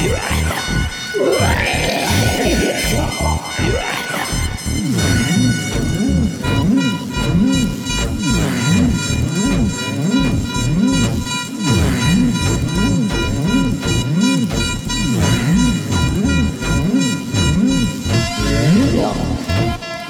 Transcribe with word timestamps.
You're 0.00 0.14
right. 0.14 0.77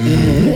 Mm-hmm. 0.01 0.49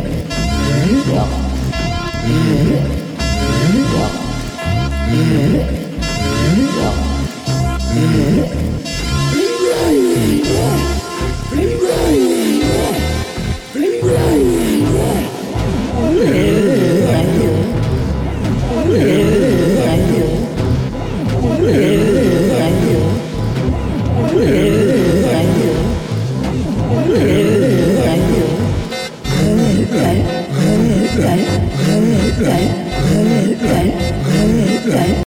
Yeah. 32.42 32.91